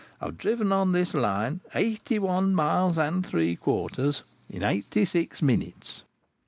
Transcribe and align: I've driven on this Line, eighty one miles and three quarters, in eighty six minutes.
I've 0.19 0.35
driven 0.39 0.71
on 0.71 0.93
this 0.93 1.13
Line, 1.13 1.61
eighty 1.75 2.17
one 2.17 2.55
miles 2.55 2.97
and 2.97 3.23
three 3.23 3.55
quarters, 3.55 4.23
in 4.49 4.63
eighty 4.63 5.05
six 5.05 5.43
minutes. 5.43 6.01